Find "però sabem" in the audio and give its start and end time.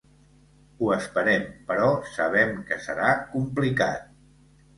1.67-2.57